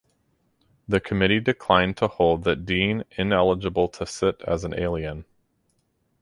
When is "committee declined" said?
0.99-1.95